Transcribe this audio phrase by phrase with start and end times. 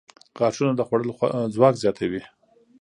[0.39, 1.13] •غاښونه د خوړلو
[1.53, 2.21] ځواک زیاتوي.